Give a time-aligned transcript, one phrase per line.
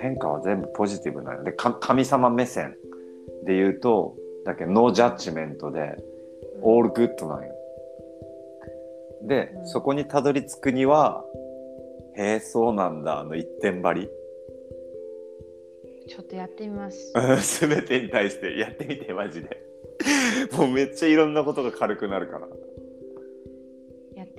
[0.00, 1.44] 変化は全部ポジティブなの。
[1.44, 2.76] でか神様目線
[3.44, 5.96] で言うとだけどノージャッジメントで
[6.62, 7.54] オールグッドなんよ。
[9.22, 9.66] で、うん。
[9.66, 11.24] そこにたどり着くには
[12.16, 14.08] へえそうなんだあの一点張り。
[16.06, 17.12] ちょっとやってみます。
[17.60, 18.58] 全てに対して。
[18.58, 19.64] やってみてマジで。
[20.56, 22.46] もうめっちゃいろんなことが軽くなるから。
[22.46, 22.52] や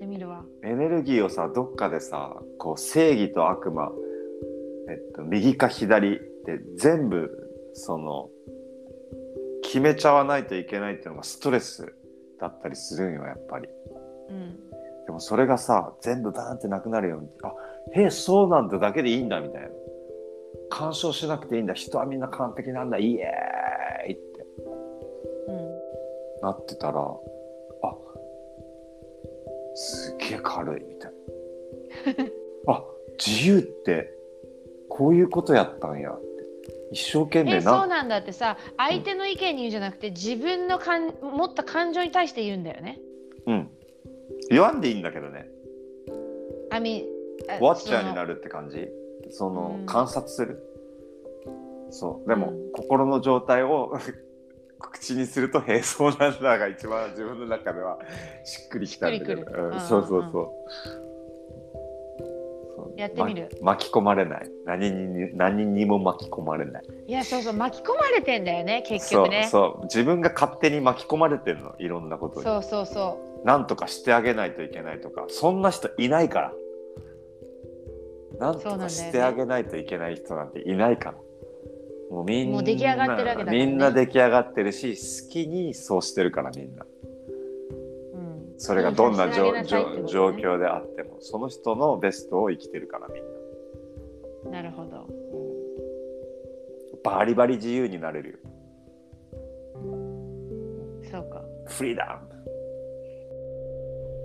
[0.05, 0.43] ってみるわ。
[0.63, 3.91] エネルギーをさどっかでさこう正義と悪魔、
[4.89, 7.29] えっと、右か左って全部
[7.73, 8.29] その
[9.63, 11.93] 決めちゃわないといけないっていうのがストレス
[12.39, 13.67] だったりするんよやっぱり
[14.29, 14.59] うん。
[15.05, 17.53] でもそれがさ全部バーンってなくなるようにあ
[17.99, 19.69] へえそうなんだだけでいいんだみたいな
[20.69, 24.21] 干渉しなくていいんだ人はみんな完璧なんだイエーイって
[25.47, 26.41] うん。
[26.41, 27.34] なってたらあ
[29.75, 31.11] すっげえ軽いみたい
[32.17, 32.25] な。
[32.73, 32.83] あ
[33.23, 34.11] 自由って
[34.89, 36.25] こういうことやったんやって。
[36.91, 42.99] 一生懸命え、そうななんだってさ、相手の意見に言うんじゃなくて、自分のかん持った感情に対して言うんだよね。
[43.47, 43.69] うん。
[44.49, 45.49] 言わんでいいんだけどね。
[46.69, 47.05] I mean,
[47.49, 48.87] あウォッチャーになるって感じ？
[49.29, 49.85] その、うん。
[49.85, 50.59] 観察する。
[51.89, 52.29] そう。
[52.29, 52.71] でも、うん。
[52.73, 53.97] 心の状態を
[54.79, 57.97] 口にすると「へえそうなんだ」が一番自分の中では
[58.43, 59.41] しっくりきたんだけど。
[59.41, 59.71] うん。
[59.73, 59.79] うん。
[59.79, 60.49] そうそうそう。
[62.75, 62.99] そう。
[62.99, 63.49] やってみる。
[63.61, 64.49] ま巻き込まれない。
[64.65, 66.83] 何に何にも巻き込まれない。
[67.07, 69.47] いや、そうそう、巻き込まれてんだよね、結局ね。
[69.49, 69.83] そうそう。
[69.83, 72.43] 自分が勝手に巻き込まれてるのいろんなことに。
[72.43, 75.25] そうそうそなんとかしてあげないといけないとか。
[75.29, 76.53] そんな人いないから。
[78.39, 81.17] なんとかしてあげないといけない人なんていないから
[82.11, 86.87] もうみんなもう出来上がってるわけだからねみんな出来上がってるし好きにそうしてるからみんなう。
[88.13, 88.53] うん。
[88.57, 89.81] それがどんな状ね状
[90.29, 95.07] 況であってもその人のベストを生きてるからみんな、なるほど。
[95.09, 95.55] うん
[97.05, 98.37] バリバリ自由になれるよ
[101.11, 101.41] そうか。
[101.67, 102.19] フリーダ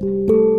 [0.00, 0.49] ム